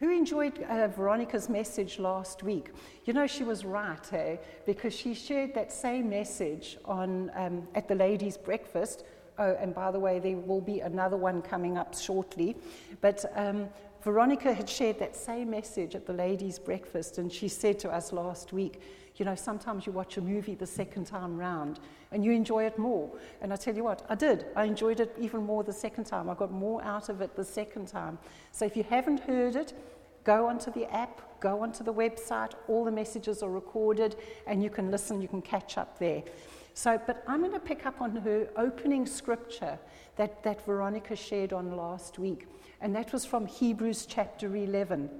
[0.00, 2.70] Who enjoyed uh, Veronica's message last week?
[3.04, 4.36] You know, she was right, eh?
[4.64, 9.02] Because she shared that same message on, um, at the ladies' breakfast.
[9.38, 12.56] Oh, and by the way, there will be another one coming up shortly.
[13.00, 13.68] But um,
[14.04, 18.12] Veronica had shared that same message at the ladies' breakfast, and she said to us
[18.12, 18.80] last week,
[19.18, 21.80] you know, sometimes you watch a movie the second time round
[22.12, 23.10] and you enjoy it more.
[23.42, 24.46] And I tell you what, I did.
[24.54, 26.30] I enjoyed it even more the second time.
[26.30, 28.18] I got more out of it the second time.
[28.52, 29.72] So if you haven't heard it,
[30.24, 32.52] go onto the app, go onto the website.
[32.68, 34.16] All the messages are recorded
[34.46, 36.22] and you can listen, you can catch up there.
[36.74, 39.80] So, but I'm going to pick up on her opening scripture
[40.14, 42.46] that, that Veronica shared on last week.
[42.80, 45.10] And that was from Hebrews chapter 11.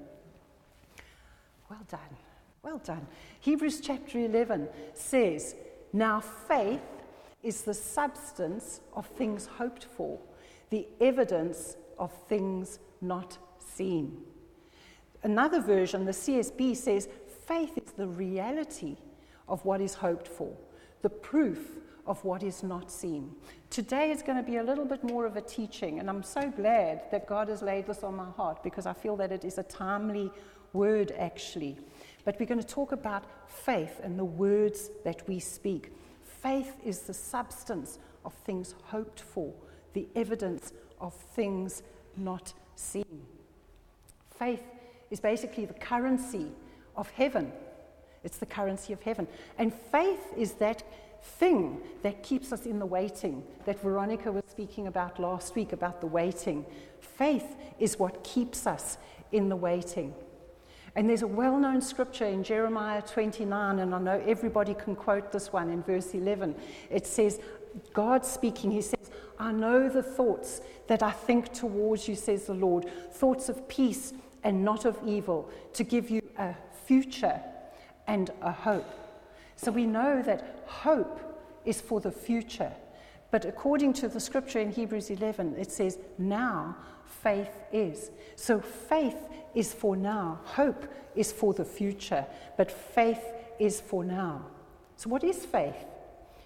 [1.69, 2.28] Well done.
[2.69, 3.07] Well done.
[3.41, 5.55] Hebrews chapter 11 says,
[5.95, 6.83] Now faith
[7.43, 10.19] is the substance of things hoped for,
[10.69, 14.19] the evidence of things not seen.
[15.23, 17.09] Another version, the CSB, says,
[17.47, 18.99] Faith is the reality
[19.49, 20.55] of what is hoped for,
[21.01, 23.35] the proof of what is not seen.
[23.71, 26.51] Today is going to be a little bit more of a teaching, and I'm so
[26.51, 29.57] glad that God has laid this on my heart because I feel that it is
[29.57, 30.31] a timely
[30.73, 31.77] word actually.
[32.25, 35.93] But we're going to talk about faith and the words that we speak.
[36.23, 39.53] Faith is the substance of things hoped for,
[39.95, 41.83] the evidence of things
[42.17, 43.23] not seen.
[44.39, 44.63] Faith
[45.11, 46.51] is basically the currency
[46.97, 47.53] of heaven.
[48.25, 49.27] It's the currency of heaven.
[49.59, 50.83] And faith is that
[51.23, 56.01] thing that keeps us in the waiting that Veronica was speaking about last week about
[56.01, 56.65] the waiting.
[57.01, 58.99] Faith is what keeps us
[59.33, 60.15] in the waiting.
[60.99, 65.31] And there's a well known scripture in Jeremiah 29, and I know everybody can quote
[65.31, 66.57] this one in verse 11.
[66.91, 67.39] It says,
[67.93, 72.55] God speaking, He says, I know the thoughts that I think towards you, says the
[72.55, 76.53] Lord, thoughts of peace and not of evil, to give you a
[76.85, 77.41] future
[78.09, 78.93] and a hope.
[79.55, 81.21] So we know that hope
[81.65, 82.73] is for the future.
[83.31, 86.77] But according to the scripture in Hebrews 11, it says, now
[87.09, 88.11] faith is.
[88.37, 89.17] So faith
[89.55, 92.25] is for now, hope is for the future,
[92.57, 93.25] but faith
[93.59, 94.47] is for now.
[94.97, 95.77] So, what is faith?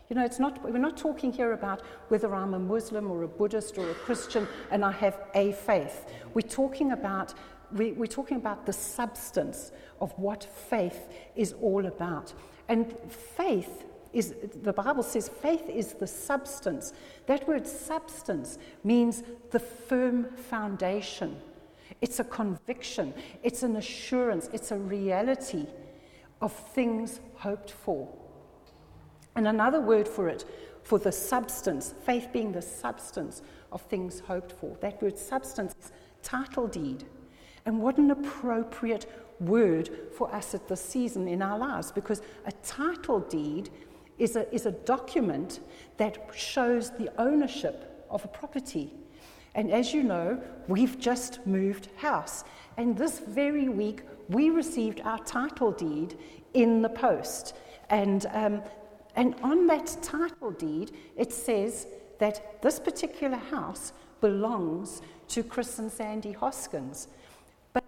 [0.08, 3.28] You know, it's not, we're not talking here about whether I'm a Muslim or a
[3.28, 6.04] Buddhist or a Christian and I have a faith.
[6.34, 7.32] We're talking about,
[7.72, 9.72] we, we're talking about the substance
[10.02, 12.34] of what faith is all about.
[12.68, 16.92] And faith is, the Bible says faith is the substance.
[17.26, 21.36] That word substance means the firm foundation.
[22.00, 25.66] It's a conviction, it's an assurance, it's a reality
[26.40, 28.08] of things hoped for.
[29.34, 30.44] And another word for it,
[30.82, 34.76] for the substance, faith being the substance of things hoped for.
[34.80, 37.04] That word substance is title deed.
[37.64, 39.06] And what an appropriate
[39.40, 43.70] word for us at this season in our lives because a title deed
[44.22, 45.58] is a, is a document
[45.96, 48.92] that shows the ownership of a property.
[49.56, 52.44] And as you know, we've just moved house.
[52.76, 56.16] And this very week, we received our title deed
[56.54, 57.56] in the post.
[57.90, 58.62] And, um,
[59.16, 61.88] and on that title deed, it says
[62.20, 67.08] that this particular house belongs to Chris and Sandy Hoskins.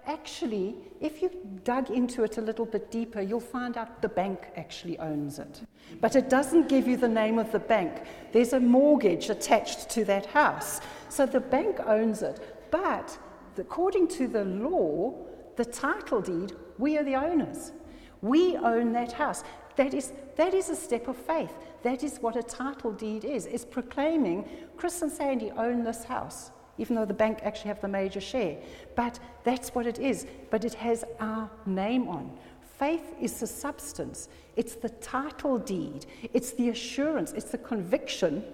[0.07, 1.31] Actually, if you
[1.65, 5.63] dug into it a little bit deeper, you'll find out the bank actually owns it.
[6.01, 8.03] But it doesn't give you the name of the bank.
[8.33, 10.81] There's a mortgage attached to that house.
[11.09, 12.69] So the bank owns it.
[12.71, 13.17] But
[13.57, 15.15] according to the law,
[15.57, 17.73] the title deed, we are the owners.
[18.21, 19.43] We own that house.
[19.77, 21.53] That is, that is a step of faith.
[21.83, 23.47] That is what a title deed is.
[23.47, 27.89] It's proclaiming Chris and Sandy own this house even though the bank actually have the
[27.89, 28.57] major share.
[28.95, 30.27] But that's what it is.
[30.51, 32.37] But it has our name on.
[32.79, 38.45] Faith is the substance, it's the title deed, it's the assurance, it's the conviction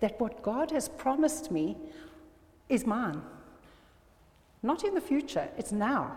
[0.00, 1.76] that what God has promised me
[2.68, 3.22] is mine.
[4.62, 6.16] Not in the future, it's now.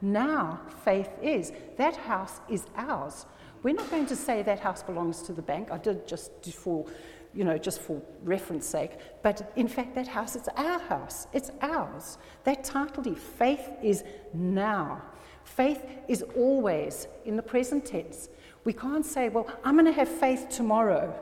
[0.00, 1.52] Now, faith is.
[1.76, 3.26] That house is ours.
[3.62, 5.70] We're not going to say that house belongs to the bank.
[5.70, 6.86] I did just for
[7.34, 8.92] you know, just for reference sake.
[9.22, 11.26] But in fact, that house, it's our house.
[11.32, 12.18] It's ours.
[12.44, 15.02] That title deed, faith is now.
[15.44, 18.28] Faith is always in the present tense.
[18.64, 21.18] We can't say, well, I'm going to have faith tomorrow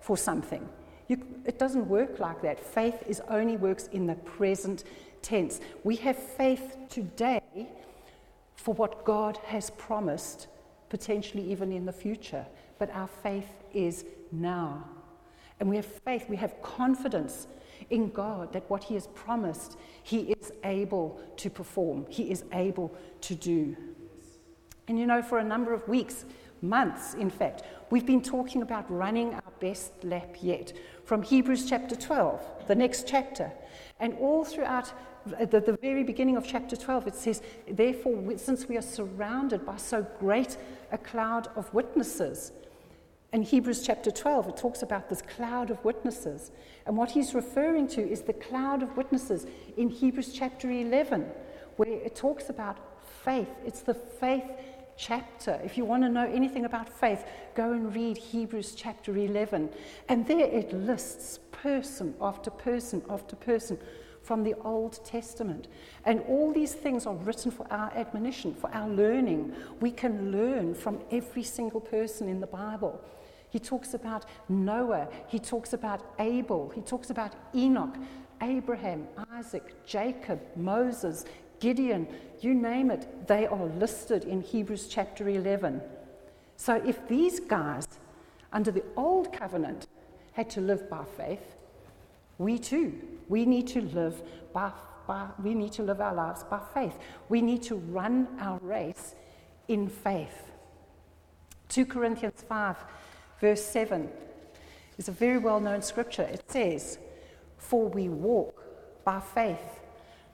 [0.00, 0.68] for something.
[1.08, 2.60] You, it doesn't work like that.
[2.60, 4.84] Faith is only works in the present
[5.22, 5.60] tense.
[5.84, 7.68] We have faith today
[8.54, 10.48] for what God has promised,
[10.88, 12.46] potentially even in the future.
[12.78, 14.84] But our faith is now.
[15.58, 17.46] And we have faith, we have confidence
[17.90, 22.94] in God that what He has promised, He is able to perform, He is able
[23.22, 23.76] to do.
[24.88, 26.24] And you know, for a number of weeks,
[26.62, 30.72] months in fact, we've been talking about running our best lap yet
[31.04, 33.52] from Hebrews chapter 12, the next chapter.
[34.00, 34.92] And all throughout
[35.26, 39.76] the, the very beginning of chapter 12, it says, Therefore, since we are surrounded by
[39.76, 40.56] so great
[40.92, 42.52] a cloud of witnesses,
[43.36, 46.52] in Hebrews chapter 12, it talks about this cloud of witnesses.
[46.86, 49.46] And what he's referring to is the cloud of witnesses
[49.76, 51.26] in Hebrews chapter 11,
[51.76, 52.78] where it talks about
[53.22, 53.50] faith.
[53.66, 54.50] It's the faith
[54.96, 55.60] chapter.
[55.62, 59.68] If you want to know anything about faith, go and read Hebrews chapter 11.
[60.08, 63.76] And there it lists person after person after person
[64.22, 65.68] from the Old Testament.
[66.06, 69.54] And all these things are written for our admonition, for our learning.
[69.80, 72.98] We can learn from every single person in the Bible.
[73.56, 77.96] He talks about Noah, he talks about Abel, he talks about Enoch,
[78.42, 81.24] Abraham, Isaac, Jacob, Moses,
[81.58, 82.06] Gideon,
[82.40, 85.80] you name it, they are listed in Hebrews chapter 11.
[86.58, 87.88] So if these guys
[88.52, 89.86] under the old covenant
[90.32, 91.56] had to live by faith,
[92.36, 92.92] we too,
[93.26, 94.20] we need to live
[94.52, 94.70] by,
[95.06, 96.98] by we need to live our lives by faith.
[97.30, 99.14] We need to run our race
[99.66, 100.42] in faith.
[101.70, 102.76] 2 Corinthians 5,
[103.40, 104.08] verse 7
[104.98, 106.22] is a very well known scripture.
[106.22, 106.98] It says,
[107.58, 108.62] For we walk
[109.04, 109.80] by faith,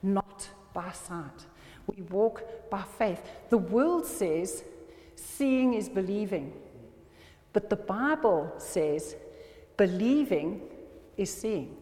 [0.03, 1.47] not by sight.
[1.87, 3.23] We walk by faith.
[3.51, 4.65] The world says
[5.17, 6.53] seeing is believing,
[7.53, 9.17] but the Bible says
[9.77, 10.63] believing
[11.17, 11.77] is seeing.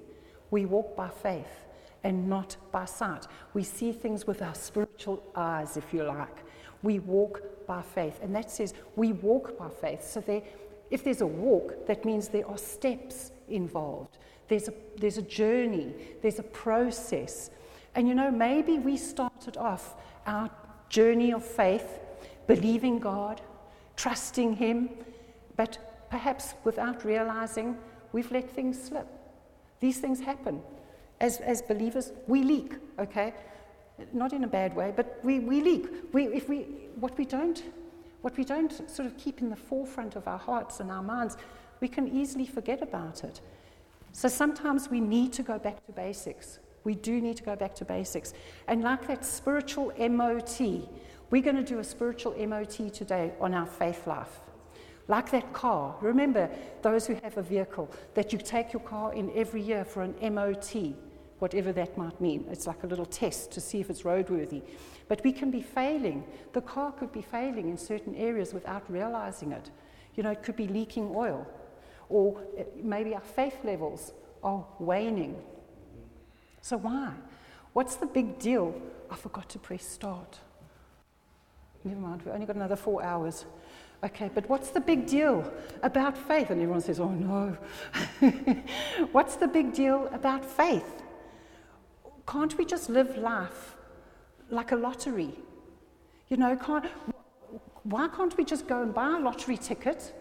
[0.51, 1.67] We walk by faith
[2.03, 3.27] and not by sight.
[3.55, 6.45] We see things with our spiritual eyes, if you like.
[6.83, 8.19] We walk by faith.
[8.23, 10.03] And that says we walk by faith.
[10.03, 10.43] So there,
[10.91, 14.19] if there's a walk, that means there are steps involved.
[14.49, 17.51] There's a, there's a journey, there's a process.
[17.95, 19.95] And you know, maybe we started off
[20.27, 20.51] our
[20.89, 22.01] journey of faith
[22.47, 23.41] believing God,
[23.97, 24.91] trusting Him,
[25.57, 25.79] but
[26.11, 27.77] perhaps without realizing
[28.13, 29.07] we've let things slip.
[29.79, 30.61] These things happen.
[31.21, 33.35] As, as believers, we leak, okay?
[34.13, 35.87] Not in a bad way, but we, we leak.
[36.13, 36.63] We, if we,
[36.99, 37.63] what, we don't,
[38.23, 41.37] what we don't sort of keep in the forefront of our hearts and our minds,
[41.81, 43.41] we can easily forget about it.
[44.13, 46.59] So sometimes we need to go back to basics.
[46.85, 48.33] We do need to go back to basics.
[48.67, 50.61] And like that spiritual MOT,
[51.31, 54.41] we're going to do a spiritual MOT today on our faith life.
[55.09, 55.97] Like that car.
[56.01, 56.49] Remember,
[56.83, 60.15] those who have a vehicle, that you take your car in every year for an
[60.35, 60.95] MOT,
[61.41, 62.45] whatever that might mean.
[62.51, 64.63] It's like a little test to see if it's roadworthy.
[65.09, 66.25] But we can be failing.
[66.53, 69.71] The car could be failing in certain areas without realizing it.
[70.15, 71.47] You know, it could be leaking oil,
[72.09, 75.37] or uh, maybe our faith levels are waning.
[76.63, 77.13] So, why?
[77.73, 78.75] What's the big deal?
[79.11, 80.39] I forgot to press start.
[81.85, 83.47] Never mind, we've only got another four hours.
[84.03, 85.51] Okay, but what's the big deal
[85.83, 86.51] about faith?
[86.51, 87.57] And everyone says, oh no.
[89.13, 91.00] what's the big deal about faith?
[92.31, 93.77] Can't we just live life
[94.51, 95.35] like a lottery?
[96.29, 96.87] You know, can't,
[97.83, 100.15] why can't we just go and buy a lottery ticket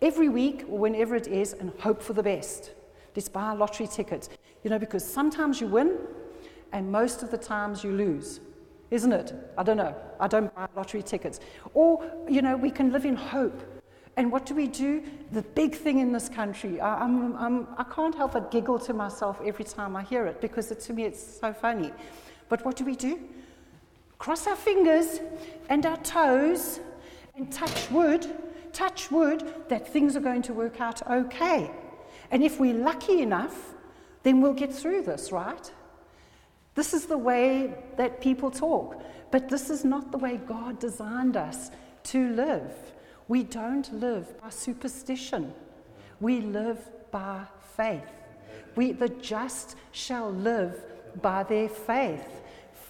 [0.00, 2.70] every week or whenever it is and hope for the best?
[3.16, 4.28] Let's buy a lottery ticket.
[4.62, 5.98] You know, because sometimes you win
[6.72, 8.40] and most of the times you lose
[8.92, 9.32] isn't it?
[9.56, 9.96] I don't know.
[10.20, 11.40] I don't buy lottery tickets.
[11.72, 13.58] Or, you know, we can live in hope.
[14.16, 15.02] And what do we do?
[15.30, 18.92] The big thing in this country, I, I'm, I'm, I can't help but giggle to
[18.92, 21.92] myself every time I hear it because it, to me it's so funny.
[22.48, 23.18] But what do we do?
[24.18, 25.20] Cross our fingers
[25.70, 26.80] and our toes
[27.36, 28.26] and touch wood,
[28.72, 31.70] touch wood that things are going to work out okay.
[32.30, 33.74] And if we're lucky enough,
[34.22, 35.72] then we'll get through this, right?
[36.74, 41.36] This is the way that people talk, but this is not the way God designed
[41.36, 41.70] us
[42.04, 42.91] to live.
[43.28, 45.52] We don't live by superstition,
[46.20, 46.78] we live
[47.10, 47.44] by
[47.76, 48.02] faith.
[48.74, 50.82] We, the just shall live
[51.20, 52.42] by their faith.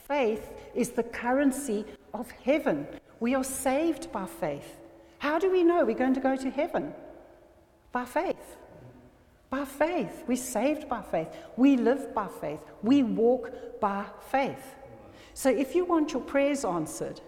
[0.07, 1.85] Faith is the currency
[2.15, 2.87] of heaven.
[3.21, 4.77] We are saved by faith.
[5.19, 6.93] How do we know we're going to go to heaven?
[7.91, 8.57] By faith.
[9.51, 10.25] By faith.
[10.27, 11.29] We're saved by faith.
[11.57, 12.61] We live by faith.
[12.83, 14.75] We walk by faith.
[15.35, 17.21] So if you want your prayers answered,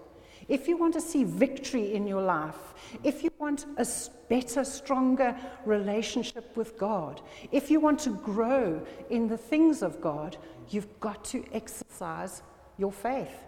[0.49, 3.87] if you want to see victory in your life, if you want a
[4.29, 7.21] better, stronger relationship with God,
[7.53, 10.37] if you want to grow in the things of God,
[10.71, 12.43] you've got to exercise
[12.79, 13.45] your faith.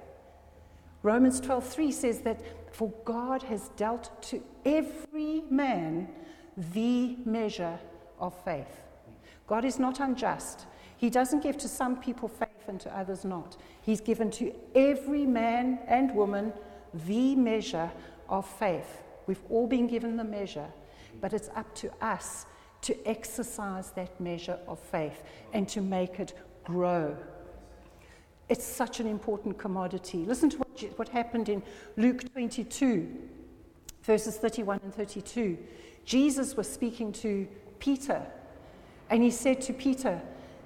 [1.03, 2.41] Romans 12:3 says that
[2.75, 6.09] for God has dealt to every man
[6.57, 7.79] the measure
[8.19, 8.83] of faith.
[9.47, 10.67] God is not unjust.
[10.97, 13.57] He doesn't give to some people faith and to others not.
[13.83, 16.53] He's given to every man and woman
[16.93, 17.91] the measure
[18.29, 19.03] of faith.
[19.27, 20.69] We've all been given the measure,
[21.21, 22.47] but it's up to us
[22.83, 27.17] to exercise that measure of faith and to make it grow.
[28.49, 30.25] It's such an important commodity.
[30.25, 31.63] Listen to what, what happened in
[31.97, 33.09] Luke 22,
[34.03, 35.59] verses 31 and 32.
[36.05, 37.49] Jesus was speaking to
[37.81, 38.25] Peter,
[39.11, 40.21] and he said to Peter,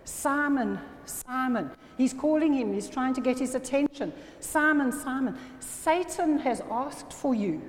[0.04, 1.70] Simon, Simon.
[1.96, 4.12] He's calling him, he's trying to get his attention.
[4.40, 7.60] Simon, Simon, Satan has asked for you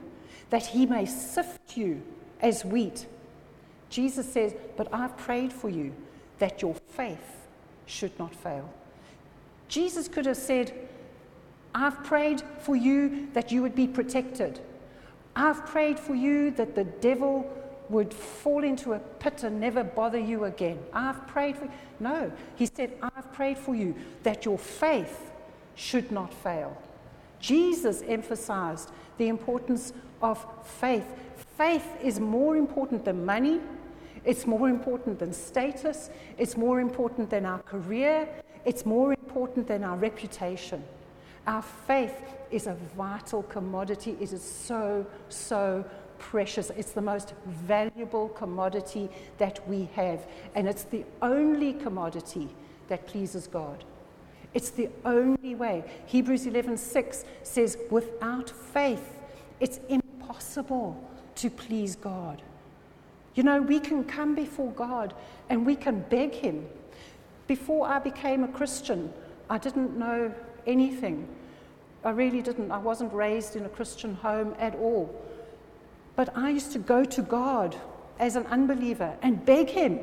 [0.49, 2.01] that he may sift you
[2.41, 3.07] as wheat.
[3.89, 5.93] Jesus says, But I've prayed for you
[6.39, 7.47] that your faith
[7.85, 8.69] should not fail.
[9.67, 10.73] Jesus could have said,
[11.73, 14.59] I've prayed for you that you would be protected.
[15.35, 17.49] I've prayed for you that the devil
[17.91, 20.79] would fall into a pit and never bother you again.
[20.93, 21.71] I've prayed for you.
[21.99, 23.93] No, he said, I've prayed for you
[24.23, 25.31] that your faith
[25.75, 26.75] should not fail.
[27.39, 31.05] Jesus emphasized the importance of faith.
[31.57, 33.59] Faith is more important than money,
[34.23, 38.27] it's more important than status, it's more important than our career,
[38.65, 40.83] it's more important than our reputation.
[41.47, 42.15] Our faith
[42.51, 44.15] is a vital commodity.
[44.19, 45.83] It is so, so
[46.21, 46.69] precious.
[46.69, 49.09] It's the most valuable commodity
[49.39, 50.25] that we have.
[50.53, 52.47] And it's the only commodity
[52.89, 53.83] that pleases God.
[54.53, 55.83] It's the only way.
[56.05, 59.19] Hebrews 11:6 says, "Without faith,
[59.59, 60.95] it's impossible
[61.35, 62.43] to please God."
[63.33, 65.15] You know, we can come before God
[65.49, 66.67] and we can beg him.
[67.47, 69.11] Before I became a Christian,
[69.49, 70.33] I didn't know
[70.67, 71.27] anything.
[72.03, 72.71] I really didn't.
[72.71, 75.09] I wasn't raised in a Christian home at all.
[76.15, 77.75] But I used to go to God
[78.19, 79.99] as an unbeliever and beg Him.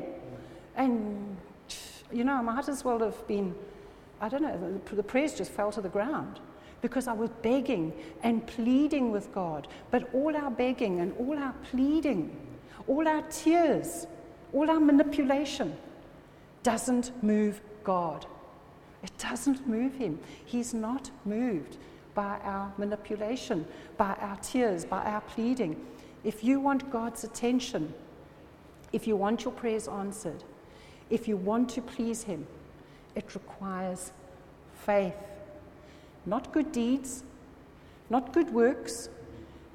[0.75, 1.37] And,
[2.11, 3.55] you know, I might as well have been,
[4.19, 6.39] I don't know, the prayers just fell to the ground
[6.81, 9.67] because I was begging and pleading with God.
[9.91, 12.35] But all our begging and all our pleading,
[12.87, 14.07] all our tears,
[14.53, 15.75] all our manipulation
[16.63, 18.25] doesn't move God.
[19.03, 20.19] It doesn't move Him.
[20.45, 21.77] He's not moved
[22.13, 23.65] by our manipulation,
[23.97, 25.85] by our tears, by our pleading.
[26.23, 27.93] If you want God's attention,
[28.91, 30.43] if you want your prayers answered,
[31.09, 32.45] if you want to please Him,
[33.15, 34.11] it requires
[34.85, 35.15] faith.
[36.25, 37.23] Not good deeds,
[38.09, 39.09] not good works,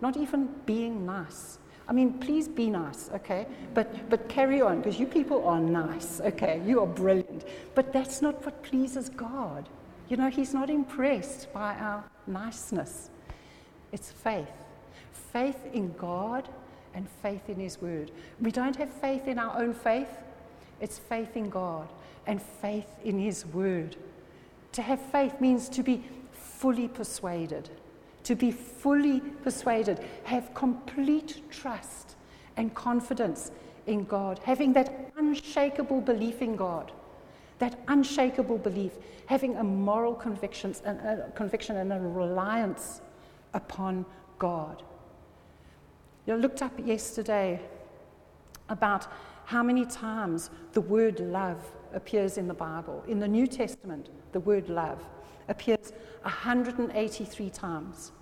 [0.00, 1.58] not even being nice.
[1.88, 3.46] I mean, please be nice, okay?
[3.74, 6.62] But, but carry on, because you people are nice, okay?
[6.66, 7.44] You are brilliant.
[7.74, 9.68] But that's not what pleases God.
[10.08, 13.10] You know, He's not impressed by our niceness.
[13.92, 14.63] It's faith
[15.34, 16.48] faith in God
[16.94, 18.12] and faith in His Word.
[18.40, 20.08] We don't have faith in our own faith,
[20.80, 21.88] it's faith in God
[22.26, 23.96] and faith in His Word.
[24.72, 27.68] To have faith means to be fully persuaded,
[28.22, 32.14] to be fully persuaded, have complete trust
[32.56, 33.50] and confidence
[33.88, 36.92] in God, having that unshakable belief in God.
[37.58, 38.92] That unshakable belief,
[39.26, 43.00] having a moral conviction and a conviction and a reliance
[43.52, 44.04] upon
[44.38, 44.82] God.
[46.26, 47.60] You know, looked up yesterday
[48.68, 49.06] about
[49.44, 51.62] how many times the word love
[51.92, 53.04] appears in the Bible.
[53.06, 55.04] In the New Testament, the word love
[55.48, 58.12] appears 183 times.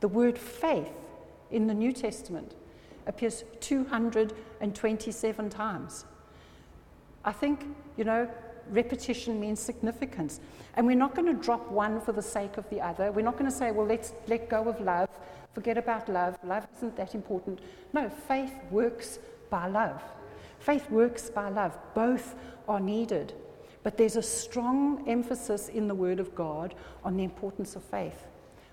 [0.00, 0.92] The word faith
[1.50, 2.54] in the New Testament
[3.06, 6.04] appears 227 times.
[7.24, 8.28] I think, you know,
[8.70, 10.40] repetition means significance.
[10.74, 13.12] And we're not going to drop one for the sake of the other.
[13.12, 15.08] We're not going to say, well, let's let go of love
[15.56, 16.36] Forget about love.
[16.44, 17.60] Love isn't that important.
[17.94, 19.18] No, faith works
[19.48, 20.02] by love.
[20.58, 21.78] Faith works by love.
[21.94, 22.34] Both
[22.68, 23.32] are needed.
[23.82, 28.26] But there's a strong emphasis in the Word of God on the importance of faith,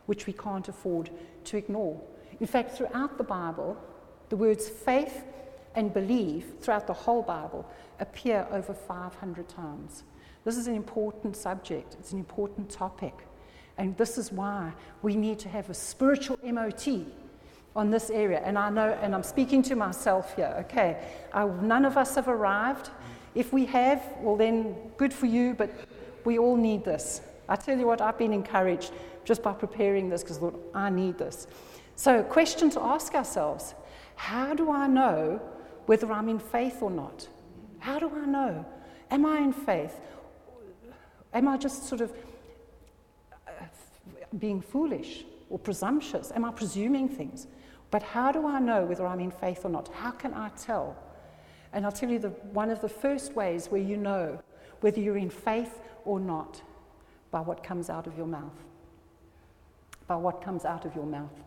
[0.08, 1.10] which we can't afford
[1.46, 2.02] to ignore.
[2.42, 3.78] In fact, throughout the Bible,
[4.28, 5.24] the words faith
[5.76, 7.66] and believe, throughout the whole Bible,
[8.04, 10.04] appear over 500 times.
[10.46, 13.14] This is an important subject, it's an important topic.
[13.78, 16.88] And this is why we need to have a spiritual MOT
[17.76, 18.40] on this area.
[18.46, 21.04] And I know, and I'm speaking to myself here, okay?
[21.34, 22.92] I, none of us have arrived.
[23.34, 25.72] If we have, well, then good for you, but
[26.24, 27.22] we all need this.
[27.50, 28.92] I tell you what, I've been encouraged
[29.26, 31.48] just by preparing this because thought, I need this.
[31.96, 33.74] So, question to ask ourselves
[34.16, 35.42] how do I know
[35.88, 37.28] whether I'm in faith or not?
[37.84, 38.66] How do I know?
[39.12, 40.00] Am I in faith?
[41.34, 42.14] Am I just sort of
[43.46, 43.52] uh,
[44.40, 46.32] being foolish or presumptuous?
[46.34, 47.46] Am I presuming things?
[47.92, 49.90] But how do I know whether I'm in faith or not?
[49.90, 50.96] How can I tell?
[51.74, 54.42] And I'll tell you the, one of the first ways where you know
[54.80, 56.62] whether you're in faith or not,
[57.32, 58.64] by what comes out of your mouth.
[60.08, 61.38] By what comes out of your mouth.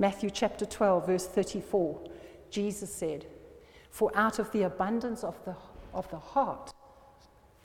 [0.00, 2.00] Matthew chapter 12, verse 34,
[2.50, 3.26] Jesus said,
[3.92, 5.54] For out of the abundance of the,
[5.92, 6.72] of the heart,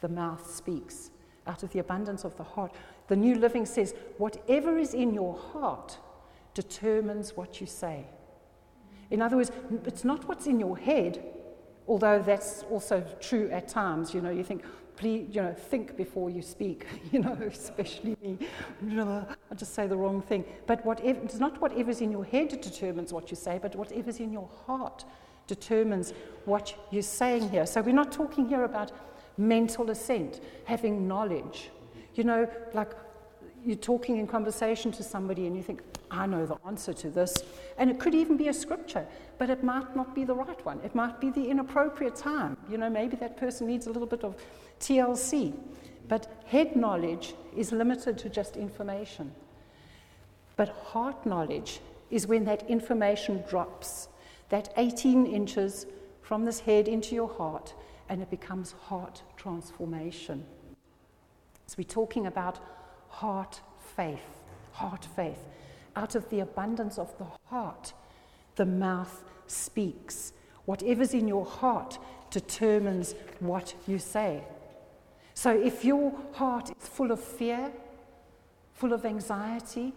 [0.02, 1.10] the mouth speaks.
[1.48, 2.76] Out of the abundance of the heart.
[3.08, 5.98] The New Living says, Whatever is in your heart
[6.54, 8.06] determines what you say.
[9.10, 9.54] In other words,
[9.86, 11.24] it's not what's in your head,
[11.88, 14.14] although that's also true at times.
[14.14, 14.66] You know, you think,
[14.98, 18.38] please, you know, think before you speak, you know, especially me.
[19.00, 20.44] I just say the wrong thing.
[20.66, 24.34] But whatever, it's not whatever's in your head determines what you say, but whatever's in
[24.34, 25.06] your heart
[25.48, 26.14] determines
[26.46, 27.66] what you're saying here.
[27.66, 28.92] So we're not talking here about
[29.38, 31.70] mental assent, having knowledge.
[32.16, 32.92] You know, like
[33.66, 37.44] you're talking in conversation to somebody and you think, I know the answer to this.
[37.78, 39.06] And it could even be a scripture,
[39.38, 40.80] but it might not be the right one.
[40.84, 42.58] It might be the inappropriate time.
[42.70, 44.36] You know, maybe that person needs a little bit of
[44.80, 45.54] TLC.
[46.08, 49.34] But head knowledge is limited to just information.
[50.56, 54.08] But heart knowledge is when that information drops,
[54.50, 55.86] that 18 inches
[56.22, 57.74] from this head into your heart,
[58.10, 60.46] and it becomes heart transformation.
[61.68, 62.60] So we're talking about
[63.10, 63.62] heart
[63.96, 65.40] faith, heart faith.
[65.96, 67.94] Out of the abundance of the heart,
[68.56, 70.34] the mouth speaks.
[70.66, 71.98] Whatever's in your heart
[72.30, 74.44] determines what you say.
[75.34, 77.72] So if your heart is full of fear,
[78.74, 79.94] full of anxiety,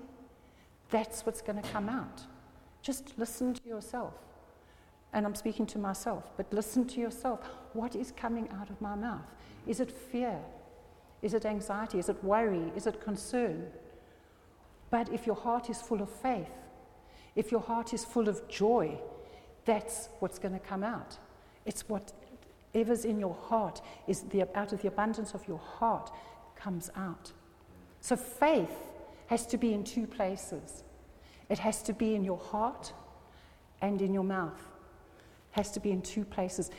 [0.90, 2.23] that's what's going to come out.
[2.83, 4.14] Just listen to yourself.
[5.12, 7.40] And I'm speaking to myself, but listen to yourself.
[7.73, 9.26] What is coming out of my mouth?
[9.67, 10.38] Is it fear?
[11.23, 11.99] Is it anxiety?
[11.99, 12.73] Is it worry?
[12.76, 13.67] Is it concern?
[14.90, 16.50] But if your heart is full of faith,
[17.37, 18.99] if your heart is full of joy,
[19.64, 21.19] that's what's going to come out.
[21.67, 26.11] It's whatever's in your heart is the, out of the abundance of your heart
[26.57, 27.33] comes out.
[28.00, 28.71] So faith
[29.26, 30.83] has to be in two places.
[31.49, 32.93] It has to be in your heart
[33.81, 34.69] and in your mouth.
[35.52, 36.70] Has to be in two places.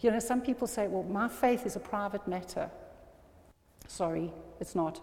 [0.00, 2.70] You know, some people say, well, my faith is a private matter.
[3.88, 5.00] Sorry, it's not.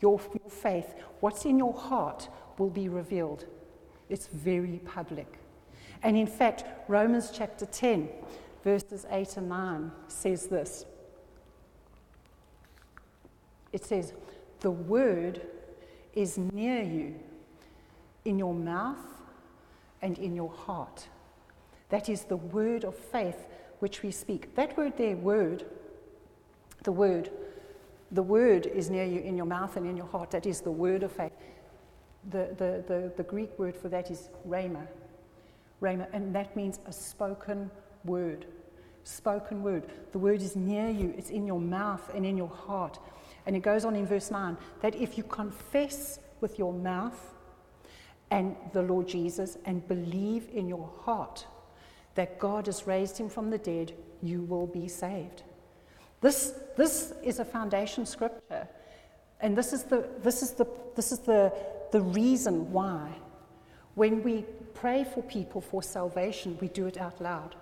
[0.00, 3.46] Your, your faith, what's in your heart, will be revealed.
[4.08, 5.38] It's very public.
[6.02, 8.08] And in fact, Romans chapter 10,
[8.62, 10.84] verses 8 and 9 says this
[13.72, 14.12] it says,
[14.60, 15.42] The word
[16.14, 17.14] is near you,
[18.24, 18.98] in your mouth
[20.02, 21.08] and in your heart.
[21.88, 23.46] That is the word of faith
[23.78, 24.54] which we speak.
[24.54, 25.64] That word there, word,
[26.84, 27.30] the word,
[28.12, 30.30] the word is near you in your mouth and in your heart.
[30.30, 31.32] That is the word of faith.
[32.30, 34.86] The, the, the, the Greek word for that is rhema.
[35.80, 37.70] Rhema, and that means a spoken
[38.04, 38.46] word.
[39.04, 39.84] Spoken word.
[40.12, 42.98] The word is near you, it's in your mouth and in your heart.
[43.46, 47.34] And it goes on in verse 9 that if you confess with your mouth
[48.30, 51.46] and the Lord Jesus and believe in your heart
[52.18, 53.92] that God has raised him from the dead,
[54.24, 55.44] you will be saved.
[56.20, 58.66] This, this is a foundation scripture.
[59.40, 61.52] And this is, the, this, is the, this is the,
[61.92, 63.12] the reason why,
[63.94, 67.54] when we pray for people for salvation, we do it out loud.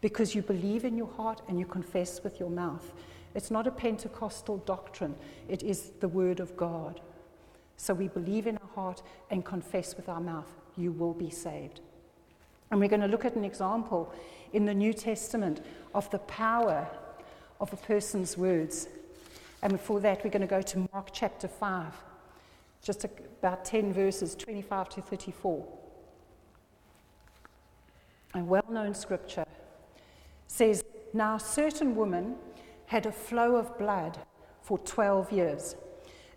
[0.00, 2.94] Because you believe in your heart and you confess with your mouth.
[3.34, 5.14] It's not a Pentecostal doctrine,
[5.50, 7.02] it is the Word of God.
[7.76, 11.82] So we believe in our heart and confess with our mouth, you will be saved.
[12.72, 14.10] And we're going to look at an example
[14.54, 15.60] in the New Testament
[15.94, 16.88] of the power
[17.60, 18.88] of a person's words.
[19.62, 21.92] And before that, we're going to go to Mark chapter 5,
[22.82, 25.68] just about 10 verses, 25 to 34.
[28.36, 29.44] A well known scripture
[30.46, 30.82] says,
[31.12, 32.36] Now, a certain woman
[32.86, 34.16] had a flow of blood
[34.62, 35.76] for 12 years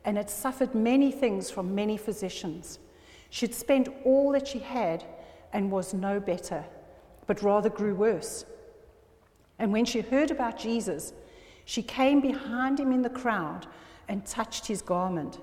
[0.04, 2.80] and had suffered many things from many physicians.
[3.30, 5.06] She'd spent all that she had
[5.56, 6.66] and was no better,
[7.28, 8.46] but rather grew worse.
[9.58, 11.14] And when she heard about Jesus,
[11.64, 13.66] she came behind him in the crowd
[14.10, 15.40] and touched his garment.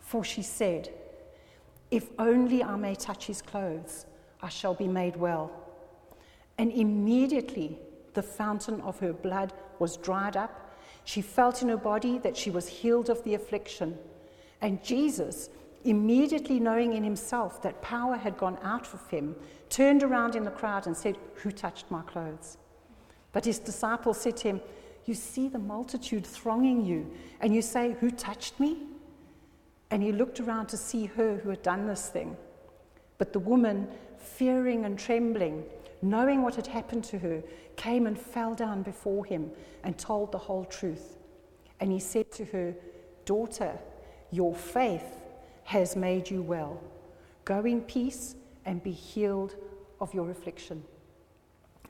[0.00, 0.88] For she said,
[1.90, 4.06] If only I may touch his clothes,
[4.40, 5.52] I shall be made well.
[6.56, 7.78] And immediately
[8.14, 10.74] the fountain of her blood was dried up.
[11.04, 13.98] She felt in her body that she was healed of the affliction.
[14.62, 15.50] And Jesus,
[15.86, 19.36] immediately knowing in himself that power had gone out of him,
[19.68, 22.58] turned around in the crowd and said, Who touched my clothes?
[23.32, 24.60] But his disciples said to him,
[25.04, 28.78] You see the multitude thronging you, and you say, Who touched me?
[29.90, 32.36] And he looked around to see her who had done this thing.
[33.18, 35.64] But the woman, fearing and trembling,
[36.02, 37.42] knowing what had happened to her,
[37.76, 39.50] came and fell down before him
[39.84, 41.16] and told the whole truth.
[41.78, 42.74] And he said to her,
[43.24, 43.78] Daughter,
[44.30, 45.22] your faith
[45.66, 46.80] has made you well.
[47.44, 49.56] Go in peace and be healed
[50.00, 50.82] of your affliction.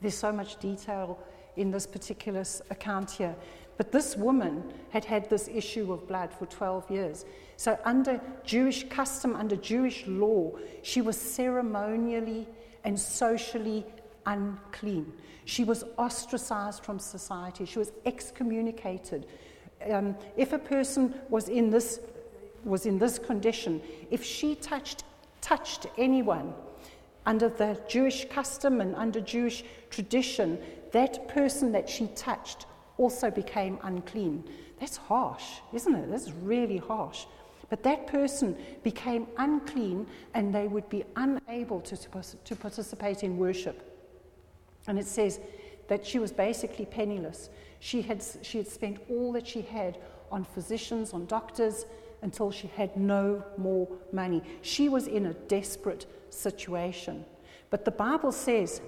[0.00, 1.18] There's so much detail
[1.56, 3.34] in this particular account here.
[3.76, 7.24] But this woman had had this issue of blood for 12 years.
[7.56, 12.48] So, under Jewish custom, under Jewish law, she was ceremonially
[12.84, 13.84] and socially
[14.24, 15.12] unclean.
[15.44, 17.66] She was ostracized from society.
[17.66, 19.26] She was excommunicated.
[19.90, 22.00] Um, if a person was in this
[22.66, 25.04] was in this condition, if she touched
[25.46, 26.52] touched anyone
[27.24, 30.58] under the Jewish custom and under Jewish tradition,
[30.90, 32.66] that person that she touched
[32.98, 34.42] also became unclean.
[34.80, 36.10] That's harsh, isn't it?
[36.10, 37.26] That's really harsh.
[37.70, 41.96] But that person became unclean and they would be unable to,
[42.44, 43.92] to participate in worship.
[44.88, 45.38] And it says
[45.86, 47.50] that she was basically penniless.
[47.78, 49.98] She had, she had spent all that she had
[50.32, 51.86] on physicians, on doctors,
[52.26, 54.42] until she had no more money.
[54.60, 57.24] She was in a desperate situation.
[57.70, 58.80] But the Bible says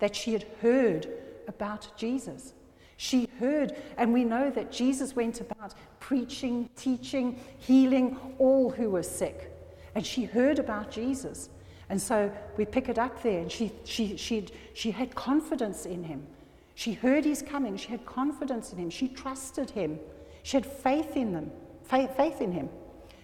[0.00, 1.06] that she had heard
[1.46, 2.52] about Jesus.
[2.96, 9.04] She heard, and we know that Jesus went about preaching, teaching, healing all who were
[9.04, 9.52] sick.
[9.94, 11.48] And she heard about Jesus.
[11.90, 16.02] And so we pick it up there, and she, she, she, she had confidence in
[16.02, 16.26] him.
[16.74, 17.76] She heard he's coming.
[17.76, 18.90] She had confidence in him.
[18.90, 20.00] She trusted him.
[20.42, 21.52] She had faith in them,
[21.84, 22.68] faith, faith in him.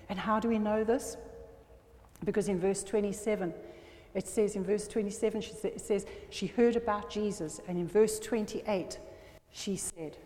[0.08, 1.16] And how do we know this?
[2.24, 3.52] Because in verse 27,
[4.14, 7.60] it says, in verse 27, it says, she heard about Jesus.
[7.68, 8.98] And in verse 28,
[9.52, 10.16] she said,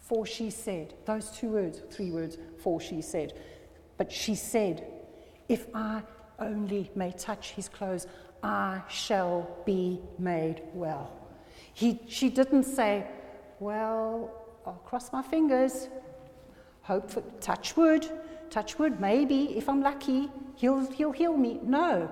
[0.00, 3.34] For she said, those two words, three words, for she said.
[3.96, 4.86] But she said,
[5.48, 6.02] If I
[6.38, 8.06] only may touch his clothes,
[8.42, 11.12] I shall be made well.
[11.74, 13.06] He, she didn't say,
[13.60, 14.30] Well,
[14.66, 15.88] I'll cross my fingers,
[16.82, 18.10] hope for touch wood,
[18.52, 21.58] touch wood, maybe if I'm lucky, he'll, he'll heal me.
[21.62, 22.10] No.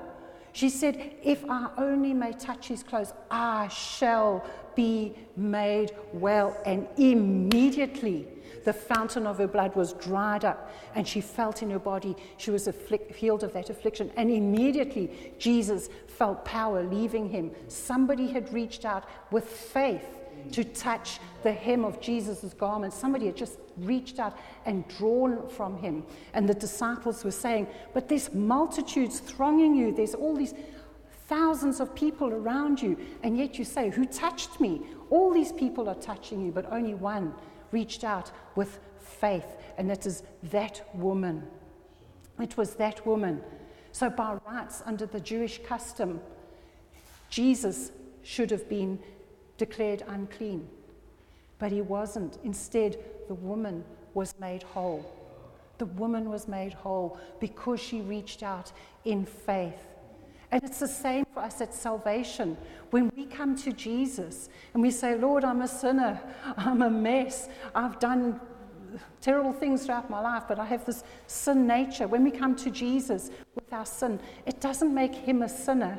[0.52, 6.56] She said, If I only may touch his clothes, I shall be made well.
[6.66, 8.26] And immediately
[8.64, 12.50] the fountain of her blood was dried up, and she felt in her body she
[12.50, 14.10] was afflict, healed of that affliction.
[14.16, 17.52] And immediately Jesus felt power leaving him.
[17.68, 20.19] Somebody had reached out with faith
[20.52, 22.92] to touch the hem of Jesus' garment.
[22.92, 26.04] Somebody had just reached out and drawn from him.
[26.34, 29.92] And the disciples were saying, But there's multitudes thronging you.
[29.92, 30.54] There's all these
[31.26, 32.98] thousands of people around you.
[33.22, 34.82] And yet you say, Who touched me?
[35.10, 37.34] All these people are touching you, but only one
[37.72, 39.56] reached out with faith.
[39.78, 41.46] And that is that woman.
[42.38, 43.42] It was that woman.
[43.92, 46.20] So, by rights, under the Jewish custom,
[47.28, 48.98] Jesus should have been
[49.60, 50.66] declared unclean.
[51.58, 52.38] But he wasn't.
[52.44, 52.96] Instead,
[53.28, 55.04] the woman was made whole.
[55.76, 58.72] The woman was made whole because she reached out
[59.04, 59.82] in faith.
[60.50, 62.56] And it's the same for us at salvation.
[62.88, 66.18] When we come to Jesus and we say, Lord, I'm a sinner,
[66.56, 68.40] I'm a mess, I've done
[69.20, 72.08] terrible things throughout my life, but I have this sin nature.
[72.08, 75.98] When we come to Jesus with our sin, it doesn't make him a sinner,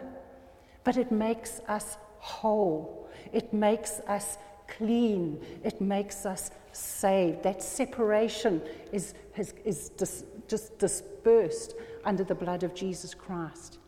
[0.83, 3.00] but it makes us whole.
[3.33, 5.39] It makes us clean.
[5.63, 7.43] It makes us saved.
[7.43, 13.79] That separation is, is, is dis, just dispersed under the blood of Jesus Christ.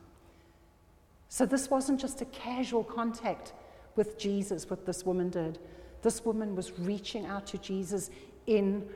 [1.29, 3.53] So this wasn't just a casual contact
[3.95, 5.59] with Jesus, what this woman did.
[6.01, 8.11] This woman was reaching out to Jesus
[8.45, 8.87] in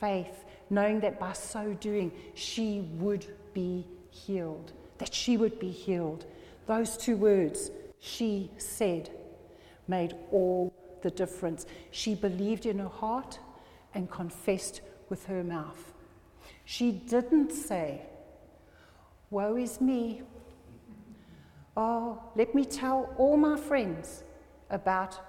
[0.00, 6.26] faith, knowing that by so doing, she would be healed, that she would be healed.
[6.66, 9.10] Those two words, she said,
[9.88, 10.72] made all
[11.02, 11.66] the difference.
[11.90, 13.38] She believed in her heart
[13.94, 15.92] and confessed with her mouth.
[16.64, 18.02] She didn't say,
[19.30, 20.22] Woe is me.
[21.76, 24.22] Oh, let me tell all my friends
[24.70, 25.20] about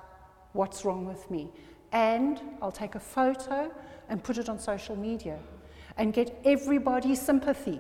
[0.54, 1.50] what's wrong with me.
[1.92, 3.72] And I'll take a photo
[4.10, 5.40] and put it on social media
[5.98, 7.80] and get everybody's sympathy.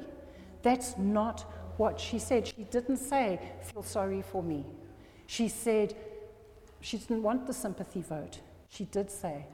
[0.63, 1.41] That's not
[1.77, 2.47] what she said.
[2.47, 4.65] She didn't say, Feel sorry for me.
[5.27, 5.95] She said,
[6.81, 8.39] she didn't want the sympathy vote.
[8.69, 9.45] She did say,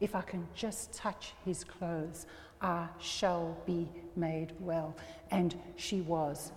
[0.00, 2.26] if I can just touch his clothes,
[2.60, 4.96] I shall be made well.
[5.30, 6.52] And she was.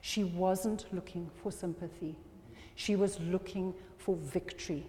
[0.00, 2.16] She wasn't looking for sympathy,
[2.74, 4.86] she was looking for victory.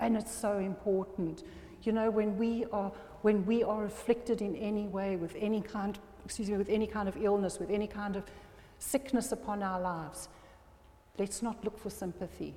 [0.00, 1.44] And it's so important.
[1.82, 2.90] You know, when we are,
[3.22, 7.08] when we are afflicted in any way with any kind, excuse me, with any kind
[7.08, 8.24] of illness, with any kind of
[8.78, 10.28] sickness upon our lives,
[11.18, 12.54] let's not look for sympathy.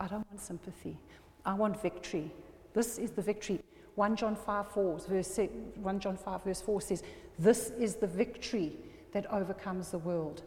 [0.00, 0.96] I don't want sympathy.
[1.44, 2.30] I want victory.
[2.72, 3.60] This is the victory.
[3.94, 5.38] 1 John 5 4, verse
[5.76, 7.02] 1 John 5 verse 4 says,
[7.38, 8.72] This is the victory
[9.12, 10.42] that overcomes the world,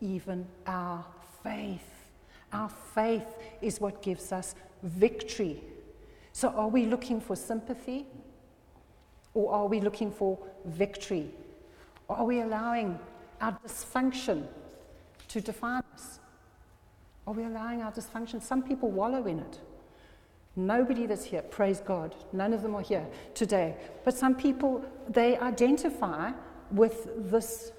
[0.00, 1.04] even our
[1.42, 2.10] faith.
[2.52, 5.62] Our faith is what gives us victory.
[6.32, 8.06] So, are we looking for sympathy
[9.34, 11.30] or are we looking for victory?
[12.08, 12.98] Or are we allowing
[13.40, 14.46] our dysfunction
[15.28, 16.17] to define us?
[17.28, 18.40] Are we allowing our dysfunction?
[18.40, 19.58] Some people wallow in it.
[20.56, 23.76] Nobody that's here, praise God, none of them are here today.
[24.02, 26.32] But some people, they identify
[26.70, 27.72] with this,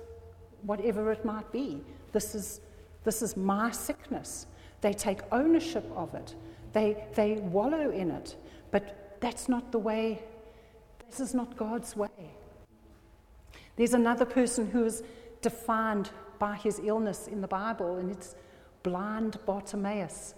[0.61, 1.81] whatever it might be.
[2.11, 2.61] This is,
[3.03, 4.45] this is my sickness.
[4.81, 6.35] They take ownership of it,
[6.71, 8.35] they, they wallow in it.
[8.69, 10.21] But that's not the way,
[11.09, 12.35] this is not God's way.
[13.77, 15.01] There's another person who is
[15.41, 18.35] defined by his illness in the Bible, and it's
[18.83, 20.35] blind Bartimaeus.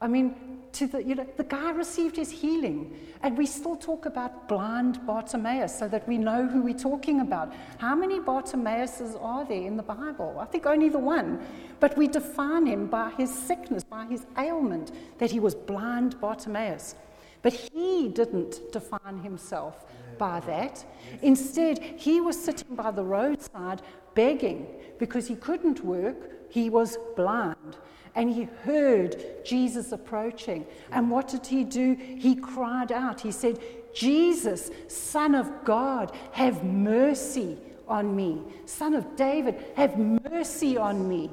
[0.00, 4.06] I mean, to the, you know, the guy received his healing, and we still talk
[4.06, 7.52] about blind Bartimaeus so that we know who we're talking about.
[7.78, 10.36] How many Bartimaeuses are there in the Bible?
[10.38, 11.40] I think only the one.
[11.80, 16.94] But we define him by his sickness, by his ailment, that he was blind Bartimaeus.
[17.42, 19.84] But he didn't define himself
[20.16, 20.84] by that.
[21.22, 23.82] Instead, he was sitting by the roadside
[24.14, 24.66] begging
[24.98, 27.76] because he couldn't work, he was blind
[28.14, 30.66] and he heard Jesus approaching.
[30.90, 31.94] And what did he do?
[31.94, 33.20] He cried out.
[33.20, 33.60] He said,
[33.94, 38.42] Jesus, Son of God, have mercy on me.
[38.66, 41.30] Son of David, have mercy on me.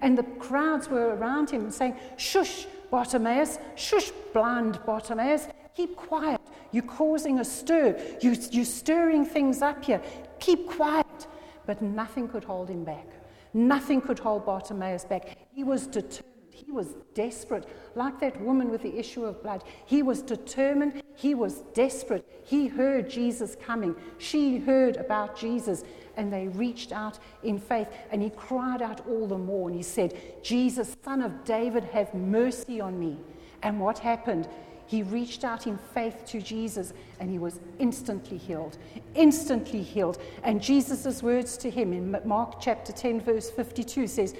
[0.00, 6.40] And the crowds were around him saying, Shush, Bartimaeus, shush, blind Bartimaeus, keep quiet.
[6.70, 7.98] You're causing a stir.
[8.20, 10.00] You, you're stirring things up here.
[10.40, 11.26] Keep quiet.
[11.66, 13.06] But nothing could hold him back.
[13.54, 15.36] Nothing could hold Bartimaeus back.
[15.52, 16.28] He was determined.
[16.50, 17.68] He was desperate.
[17.94, 19.64] Like that woman with the issue of blood.
[19.84, 21.02] He was determined.
[21.14, 22.24] He was desperate.
[22.44, 23.96] He heard Jesus coming.
[24.18, 25.84] She heard about Jesus.
[26.16, 27.88] And they reached out in faith.
[28.10, 29.68] And he cried out all the more.
[29.68, 33.18] And he said, Jesus, son of David, have mercy on me.
[33.62, 34.48] And what happened?
[34.92, 38.76] He reached out in faith to Jesus and he was instantly healed.
[39.14, 40.18] Instantly healed.
[40.42, 44.34] And Jesus' words to him in Mark chapter 10, verse 52 says,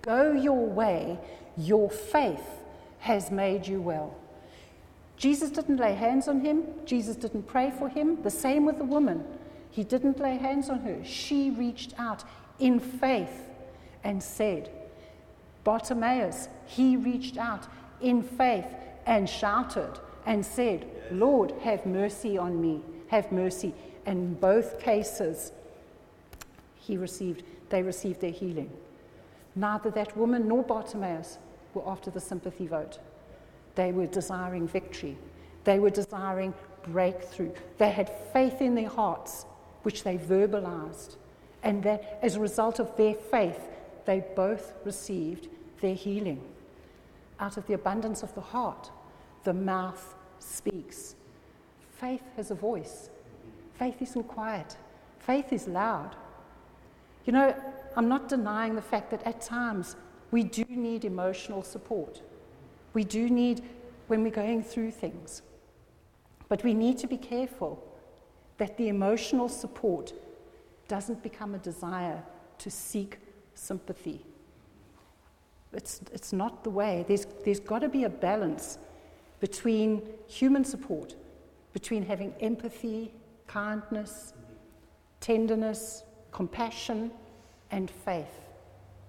[0.00, 1.18] Go your way,
[1.58, 2.46] your faith
[3.00, 4.16] has made you well.
[5.18, 8.22] Jesus didn't lay hands on him, Jesus didn't pray for him.
[8.22, 9.22] The same with the woman.
[9.70, 11.04] He didn't lay hands on her.
[11.04, 12.24] She reached out
[12.58, 13.50] in faith
[14.02, 14.70] and said,
[15.62, 17.66] Bartimaeus, he reached out
[18.00, 18.64] in faith
[19.06, 23.74] and shouted and said, Lord, have mercy on me, have mercy.
[24.06, 25.52] And in both cases,
[26.76, 28.70] he received, they received their healing.
[29.56, 31.38] Neither that woman nor Bartimaeus
[31.74, 32.98] were after the sympathy vote.
[33.74, 35.16] They were desiring victory.
[35.64, 37.52] They were desiring breakthrough.
[37.78, 39.44] They had faith in their hearts,
[39.82, 41.16] which they verbalized.
[41.62, 43.60] And that as a result of their faith,
[44.06, 45.48] they both received
[45.80, 46.42] their healing.
[47.40, 48.90] Out of the abundance of the heart,
[49.44, 51.16] the mouth speaks.
[51.90, 53.10] Faith has a voice.
[53.74, 54.76] Faith isn't quiet,
[55.18, 56.14] faith is loud.
[57.24, 57.54] You know,
[57.96, 59.96] I'm not denying the fact that at times
[60.30, 62.20] we do need emotional support.
[62.92, 63.62] We do need
[64.08, 65.42] when we're going through things.
[66.48, 67.82] But we need to be careful
[68.58, 70.12] that the emotional support
[70.88, 72.22] doesn't become a desire
[72.58, 73.18] to seek
[73.54, 74.24] sympathy.
[75.72, 77.04] It's, it's not the way.
[77.06, 78.78] There's, there's got to be a balance
[79.38, 81.14] between human support,
[81.72, 83.12] between having empathy,
[83.46, 84.34] kindness,
[85.20, 86.02] tenderness,
[86.32, 87.10] compassion,
[87.70, 88.50] and faith.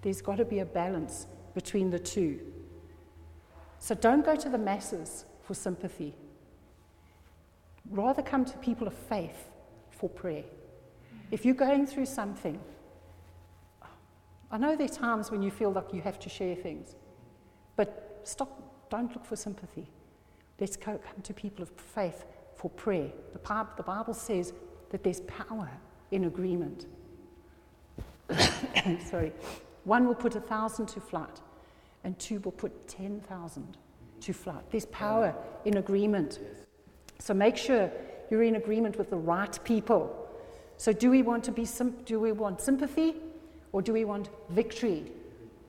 [0.02, 2.40] There's got to be a balance between the two.
[3.78, 6.14] So don't go to the masses for sympathy.
[7.90, 9.50] Rather come to people of faith
[9.90, 10.44] for prayer.
[11.30, 12.60] If you're going through something,
[14.52, 16.94] I know there are times when you feel like you have to share things,
[17.74, 19.88] but stop, don't look for sympathy.
[20.60, 23.10] Let's come to people of faith for prayer.
[23.32, 24.52] The, the Bible says
[24.90, 25.70] that there's power
[26.10, 26.84] in agreement.
[29.10, 29.32] Sorry.
[29.84, 31.40] One will put a thousand to flight,
[32.04, 33.76] and two will put 10,000
[34.20, 34.70] to flight.
[34.70, 35.34] There's power
[35.64, 36.38] in agreement.
[37.18, 37.90] So make sure
[38.30, 40.28] you're in agreement with the right people.
[40.76, 41.66] So do we want to be
[42.04, 43.14] do we want sympathy
[43.72, 45.04] or do we want victory?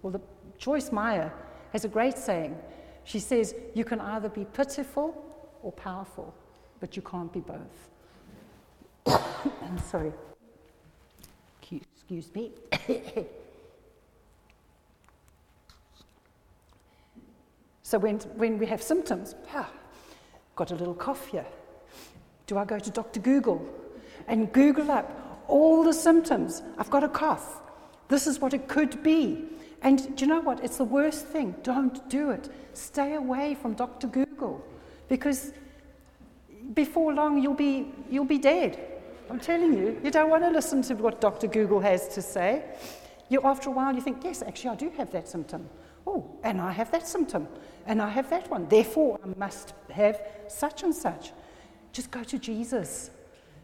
[0.01, 0.21] Well, the,
[0.57, 1.31] Joyce Meyer
[1.71, 2.57] has a great saying.
[3.05, 5.15] She says, You can either be pitiful
[5.61, 6.33] or powerful,
[6.79, 7.89] but you can't be both.
[9.61, 10.11] I'm sorry.
[12.05, 12.51] Excuse me.
[17.81, 19.71] so when, when we have symptoms, ah,
[20.57, 21.45] got a little cough here.
[22.45, 23.21] Do I go to Dr.
[23.21, 23.65] Google
[24.27, 26.61] and Google up all the symptoms?
[26.77, 27.62] I've got a cough.
[28.13, 29.45] This is what it could be.
[29.81, 30.63] And do you know what?
[30.63, 31.55] It's the worst thing.
[31.63, 32.47] Don't do it.
[32.73, 34.05] Stay away from Dr.
[34.05, 34.63] Google
[35.09, 35.51] because
[36.75, 38.77] before long you'll be, you'll be dead.
[39.31, 41.47] I'm telling you, you don't want to listen to what Dr.
[41.47, 42.63] Google has to say.
[43.29, 45.67] You, after a while, you think, yes, actually, I do have that symptom.
[46.05, 47.47] Oh, and I have that symptom,
[47.87, 48.67] and I have that one.
[48.69, 51.31] Therefore, I must have such and such.
[51.91, 53.09] Just go to Jesus.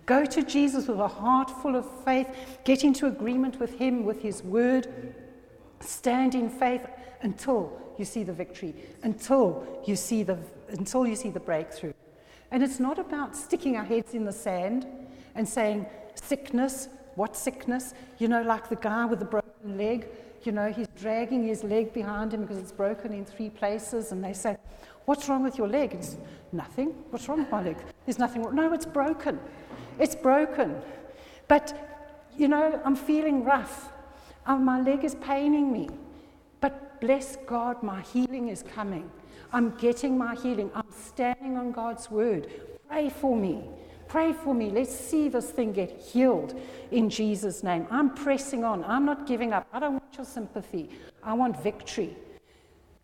[0.06, 2.28] Go to Jesus with a heart full of faith.
[2.64, 5.16] Get into agreement with Him, with His word.
[5.80, 6.86] Stand in faith
[7.22, 10.38] until you see the victory, until you see the,
[10.70, 11.94] until you see the breakthrough.
[12.52, 14.88] And it's not about sticking our heads in the sand
[15.36, 15.86] and saying,
[16.16, 17.94] sickness, what sickness?
[18.18, 20.08] You know, like the guy with the broken leg,
[20.44, 24.24] you know, he's dragging his leg behind him because it's broken in three places, and
[24.24, 24.58] they say,
[25.06, 25.96] What's wrong with your leg?
[25.96, 26.18] It's
[26.52, 26.90] nothing.
[27.10, 27.78] What's wrong with my leg?
[28.06, 28.56] There's nothing wrong.
[28.56, 29.40] No, it's broken.
[30.00, 30.82] It's broken.
[31.48, 33.92] But, you know, I'm feeling rough.
[34.46, 35.90] Uh, my leg is paining me.
[36.62, 39.12] But bless God, my healing is coming.
[39.52, 40.72] I'm getting my healing.
[40.74, 42.48] I'm standing on God's word.
[42.88, 43.64] Pray for me.
[44.08, 44.72] Pray for me.
[44.72, 46.60] Let's see this thing get healed
[46.92, 47.86] in Jesus' name.
[47.92, 48.84] I'm pressing on.
[48.84, 49.68] I'm not giving up.
[49.72, 50.90] I don't want your sympathy.
[51.22, 52.18] I want victory.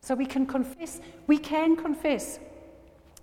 [0.02, 1.02] So we can confess.
[1.28, 2.40] We can confess.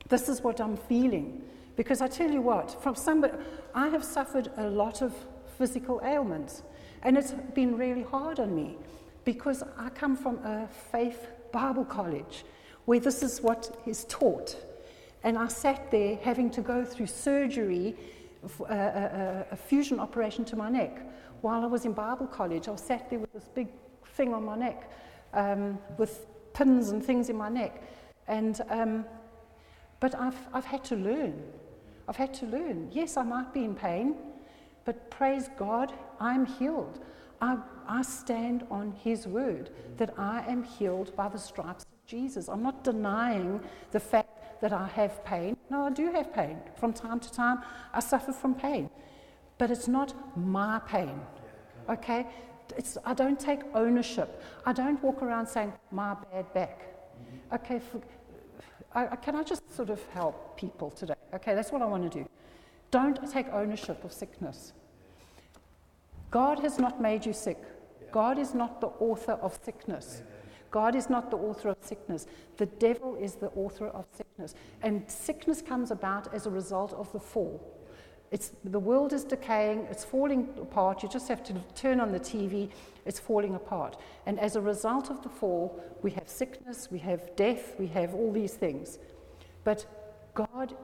[0.09, 1.43] This is what I'm feeling.
[1.77, 3.35] Because I tell you what, from somebody,
[3.75, 5.15] I have suffered a lot of
[5.59, 6.63] physical ailments.
[7.03, 8.77] And it's been really hard on me
[9.25, 12.45] because I come from a faith Bible college
[12.85, 14.57] where this is what is taught.
[15.25, 17.95] And I sat there having to go through surgery,
[18.69, 21.01] a, a, a, fusion operation to my neck.
[21.43, 23.69] While I was in Bible college, I sat there with this big
[24.17, 24.91] thing on my neck,
[25.33, 27.83] um, with pins and things in my neck.
[28.27, 29.05] And, um,
[30.01, 31.41] but I've, I've had to learn.
[32.09, 32.89] I've had to learn.
[32.93, 34.17] Yes, I might be in pain,
[34.85, 37.01] but praise God, I'm healed.
[37.41, 37.57] I,
[37.89, 42.49] I stand on His word that I am healed by the stripes of Jesus.
[42.49, 43.61] I'm not denying
[43.91, 45.57] the fact that I have pain.
[45.71, 46.59] No, I do have pain.
[46.77, 47.59] From time to time,
[47.93, 48.91] I suffer from pain.
[49.59, 51.21] But it's not my pain.
[51.89, 52.27] Okay?
[52.77, 54.43] It's, I don't take ownership.
[54.65, 56.87] I don't walk around saying, my bad back.
[57.53, 58.01] Okay, for,
[58.95, 61.15] I, can I just sort of help people today?
[61.35, 62.29] Okay, that's what I want to do.
[62.91, 64.73] Don't take ownership of sickness.
[66.31, 67.59] God has not made you sick.
[68.11, 70.23] God is not the author of sickness.
[70.71, 72.27] God is not the author of sickness.
[72.57, 74.55] The devil is the author of sickness.
[74.83, 77.61] And sickness comes about as a result of the fall.
[78.31, 81.03] It's, the world is decaying, it's falling apart.
[81.03, 82.71] You just have to turn on the TV,
[83.05, 83.99] it's falling apart.
[84.25, 88.15] And as a result of the fall, we have sickness, we have death, we have
[88.15, 88.99] all these things.
[89.65, 89.85] But
[90.33, 90.75] God,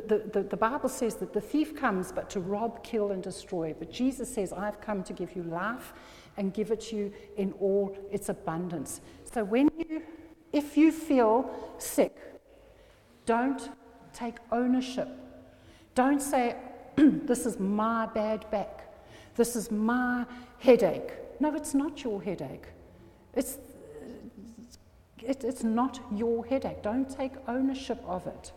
[0.00, 3.74] the, the, the Bible says that the thief comes but to rob, kill, and destroy.
[3.78, 5.92] But Jesus says, I've come to give you life
[6.36, 9.00] and give it to you in all its abundance.
[9.32, 10.02] So when you,
[10.52, 12.16] if you feel sick,
[13.26, 13.70] don't
[14.12, 15.08] take ownership.
[15.94, 16.56] Don't say,
[16.96, 18.92] this is my bad back.
[19.36, 20.26] This is my
[20.58, 21.12] headache.
[21.40, 22.66] No, it's not your headache.
[23.34, 23.58] It's,
[25.18, 26.82] it, it's not your headache.
[26.82, 28.52] Don't take ownership of it.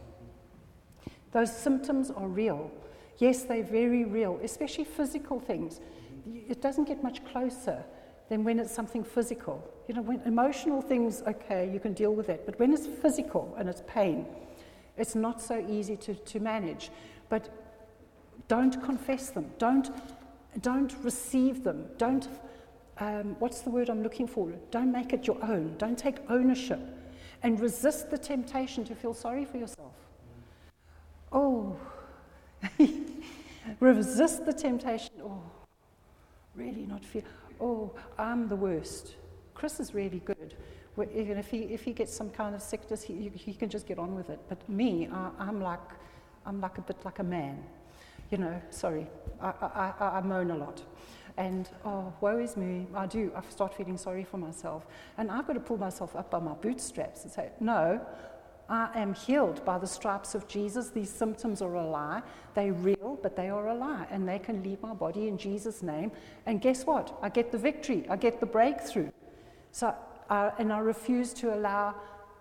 [1.36, 2.72] Those symptoms are real.
[3.18, 5.82] Yes, they're very real, especially physical things.
[6.34, 7.84] It doesn't get much closer
[8.30, 9.62] than when it's something physical.
[9.90, 12.46] You know, when emotional things, okay, you can deal with it.
[12.46, 14.26] But when it's physical and it's pain,
[14.96, 16.90] it's not so easy to, to manage.
[17.28, 17.50] But
[18.48, 19.52] don't confess them.
[19.58, 19.90] Don't,
[20.62, 21.88] don't receive them.
[21.98, 22.30] Don't,
[23.00, 24.54] um, what's the word I'm looking for?
[24.72, 25.76] Don't make it your own.
[25.80, 26.80] Don't take ownership.
[27.44, 29.85] And resist the temptation to feel sorry for yourself.
[31.32, 31.78] Oh,
[33.80, 35.12] resist the temptation.
[35.22, 35.42] Oh,
[36.56, 37.24] really not feel
[37.60, 39.16] oh, I'm the worst.
[39.54, 40.56] Chris is really good.
[41.14, 44.00] Even if he, if he gets some kind of sickness, he, he can just get
[44.00, 44.40] on with it.
[44.48, 45.82] But me, I, I'm, like,
[46.46, 47.62] I'm like a bit like a man.
[48.32, 49.08] You know, sorry,
[49.42, 50.82] I, I, I, I moan a lot.
[51.38, 53.32] And oh, woe is me, I do.
[53.36, 54.88] I start feeling sorry for myself.
[55.18, 58.00] And I've got to pull myself up by my bootstraps and say, no,
[58.68, 60.90] I am healed by the stripes of Jesus.
[60.90, 62.22] These symptoms are a lie.
[62.56, 64.08] They're real, but they are a lie.
[64.10, 66.12] And they can leave my body in Jesus' name.
[66.46, 67.18] And guess what?
[67.22, 69.12] I get the victory, I get the breakthrough.
[69.72, 69.94] So,
[70.30, 71.96] and I refuse to allow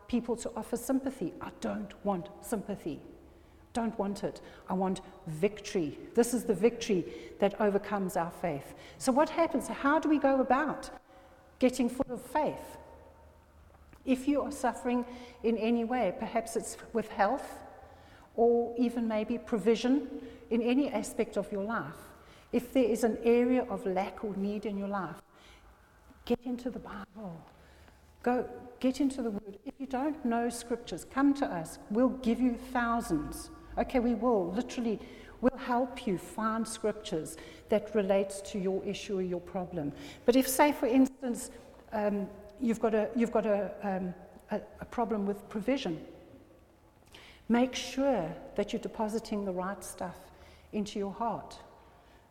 [0.08, 1.34] people to offer sympathy.
[1.40, 3.00] I don't want sympathy.
[3.74, 4.40] Don't want it.
[4.70, 5.98] I want victory.
[6.14, 7.04] This is the victory
[7.40, 8.74] that overcomes our faith.
[8.98, 9.66] So, what happens?
[9.68, 10.90] How do we go about
[11.58, 12.78] getting full of faith?
[14.04, 15.04] If you are suffering
[15.42, 17.58] in any way, perhaps it's with health,
[18.36, 20.08] or even maybe provision
[20.50, 21.94] in any aspect of your life.
[22.52, 25.16] If there is an area of lack or need in your life,
[26.24, 27.40] get into the Bible.
[28.22, 28.48] Go
[28.80, 29.58] get into the Word.
[29.64, 31.78] If you don't know scriptures, come to us.
[31.90, 33.50] We'll give you thousands.
[33.78, 34.52] Okay, we will.
[34.52, 35.00] Literally,
[35.40, 37.36] we'll help you find scriptures
[37.68, 39.92] that relates to your issue or your problem.
[40.24, 41.50] But if, say, for instance,
[41.92, 42.28] um,
[42.64, 44.14] you've got, a, you've got a, um,
[44.50, 46.00] a, a problem with provision,
[47.48, 50.16] make sure that you're depositing the right stuff
[50.72, 51.58] into your heart.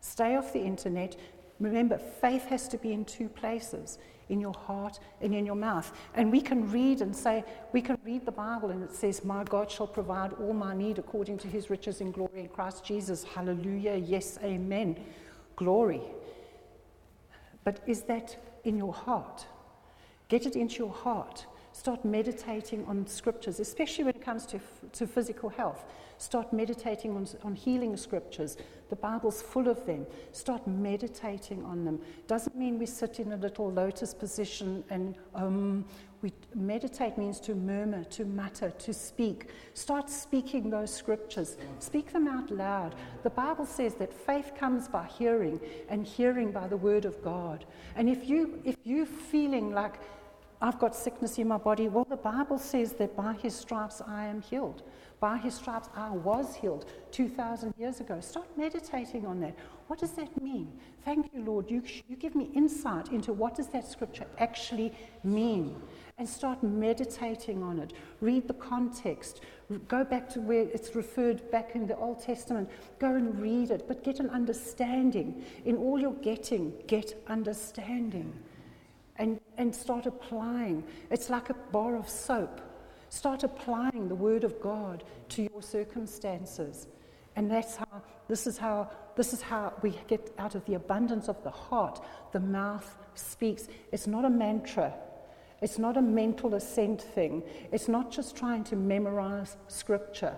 [0.01, 1.15] Stay off the internet.
[1.59, 5.91] Remember, faith has to be in two places in your heart and in your mouth.
[6.15, 9.43] And we can read and say, we can read the Bible and it says, My
[9.43, 13.23] God shall provide all my need according to his riches in glory in Christ Jesus.
[13.23, 13.95] Hallelujah.
[13.95, 14.97] Yes, amen.
[15.55, 16.01] Glory.
[17.63, 19.45] But is that in your heart?
[20.33, 21.45] Get it into your heart.
[21.73, 24.59] Start meditating on scriptures, especially when it comes to,
[24.93, 25.85] to physical health.
[26.17, 28.57] Start meditating on, on healing scriptures.
[28.89, 30.07] The Bible's full of them.
[30.31, 31.99] Start meditating on them.
[32.25, 35.85] Doesn't mean we sit in a little lotus position and um,
[36.23, 39.49] we meditate means to murmur, to mutter, to speak.
[39.73, 41.57] Start speaking those scriptures.
[41.79, 42.95] Speak them out loud.
[43.23, 45.59] The Bible says that faith comes by hearing,
[45.89, 47.65] and hearing by the word of God.
[47.97, 49.99] And if you if you feeling like
[50.63, 54.25] I've got sickness in my body, well, the Bible says that by His stripes I
[54.25, 54.81] am healed.
[55.23, 58.19] By his stripes, I was healed 2,000 years ago.
[58.19, 59.55] Start meditating on that.
[59.87, 60.69] What does that mean?
[61.05, 61.71] Thank you, Lord.
[61.71, 64.91] You, you give me insight into what does that scripture actually
[65.23, 65.81] mean.
[66.17, 67.93] And start meditating on it.
[68.19, 69.39] Read the context.
[69.87, 72.69] Go back to where it's referred back in the Old Testament.
[72.99, 75.45] Go and read it, but get an understanding.
[75.63, 78.33] In all you're getting, get understanding.
[79.17, 80.83] And, and start applying.
[81.11, 82.61] It's like a bar of soap
[83.13, 86.87] Start applying the Word of God to your circumstances.
[87.35, 91.29] And that's how, this is how, this is how we get out of the abundance
[91.29, 92.03] of the heart.
[92.31, 93.67] The mouth speaks.
[93.91, 94.95] It's not a mantra.
[95.61, 97.43] It's not a mental assent thing.
[97.71, 100.35] It's not just trying to memorize scripture.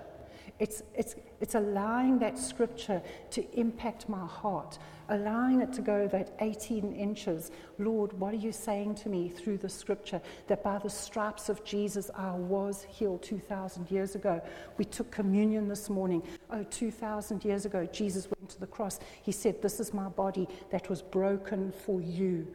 [0.60, 4.78] It's, it's, it's allowing that scripture to impact my heart,
[5.10, 7.52] allowing it to go that 18 inches.
[7.78, 10.22] Lord, what are you saying to me through the scripture?
[10.48, 14.42] That by the stripes of Jesus I was healed 2,000 years ago.
[14.78, 16.24] We took communion this morning.
[16.50, 19.00] Oh, 2,000 years ago, Jesus went to the cross.
[19.24, 22.48] He said, This is my body that was broken for you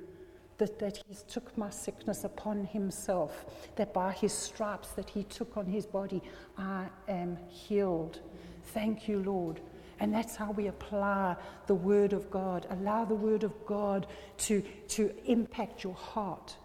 [0.60, 5.56] that, that he took my sickness upon himself, that by his stripes that he took
[5.56, 6.22] on his body,
[6.56, 8.20] I am healed.
[8.66, 9.60] Thank you, Lord.
[9.98, 11.36] And that's how we apply
[11.66, 12.66] the Word of God.
[12.70, 14.06] Allow the Word of God
[14.38, 16.56] to, to impact your heart.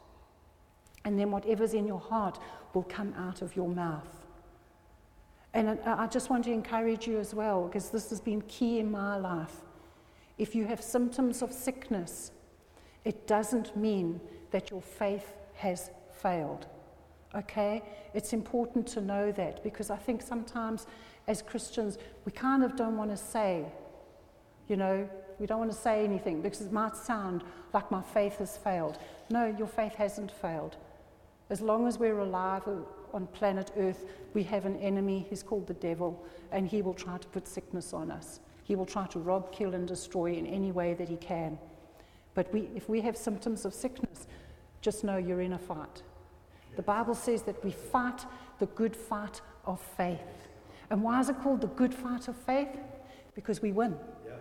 [1.03, 2.39] And then whatever's in your heart
[2.73, 4.25] will come out of your mouth.
[5.53, 8.91] And I just want to encourage you as well, because this has been key in
[8.91, 9.55] my life.
[10.37, 12.31] If you have symptoms of sickness,
[13.05, 14.19] it doesn't mean
[14.51, 16.67] that your faith has failed.
[17.35, 17.83] Okay?
[18.13, 20.87] It's important to know that because I think sometimes
[21.27, 23.65] as Christians, we kind of don't want to say,
[24.67, 25.07] you know,
[25.39, 28.97] we don't want to say anything because it might sound like my faith has failed.
[29.29, 30.77] No, your faith hasn't failed.
[31.49, 32.63] As long as we're alive
[33.13, 35.25] on planet Earth, we have an enemy.
[35.29, 38.39] He's called the devil, and he will try to put sickness on us.
[38.63, 41.59] He will try to rob, kill, and destroy in any way that he can.
[42.33, 44.27] But we, if we have symptoms of sickness,
[44.81, 46.01] just know you're in a fight.
[46.75, 48.25] The Bible says that we fight
[48.59, 50.49] the good fight of faith.
[50.89, 52.77] And why is it called the good fight of faith?
[53.33, 53.97] Because we win.
[54.25, 54.33] Yeah.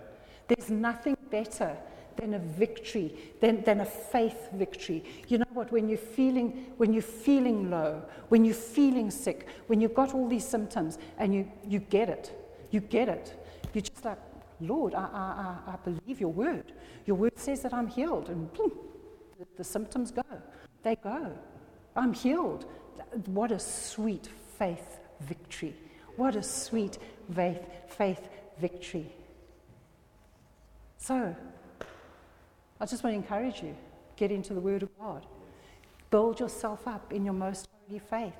[0.49, 1.76] There's nothing better
[2.16, 5.05] than a victory, than, than a faith victory.
[5.28, 5.72] You know what?
[5.72, 10.28] When you're feeling, when you're feeling low, when you're feeling sick, when you've got all
[10.28, 12.32] these symptoms and you, you get it,
[12.70, 13.34] you get it.
[13.72, 14.18] You're just like,
[14.61, 15.03] Lord, I,
[15.66, 16.72] I, I believe your word.
[17.07, 18.28] Your word says that I'm healed.
[18.28, 18.72] And boom,
[19.38, 20.22] the, the symptoms go.
[20.82, 21.32] They go.
[21.97, 22.66] I'm healed.
[23.26, 24.28] What a sweet
[24.59, 25.74] faith victory.
[26.16, 26.98] What a sweet
[27.34, 29.10] faith, faith victory.
[30.98, 31.34] So,
[32.80, 33.76] I just want to encourage you
[34.16, 35.26] get into the Word of God.
[36.10, 38.32] Build yourself up in your most holy faith.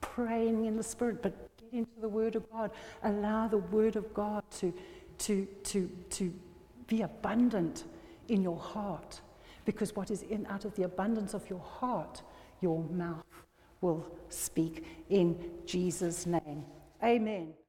[0.00, 2.70] Praying in the Spirit, but get into the Word of God.
[3.02, 4.72] Allow the Word of God to,
[5.18, 6.32] to, to, to
[6.86, 7.84] be abundant
[8.28, 9.20] in your heart.
[9.66, 12.22] Because what is in out of the abundance of your heart,
[12.62, 13.25] your mouth
[13.80, 16.64] will speak in Jesus' name.
[17.02, 17.56] Amen.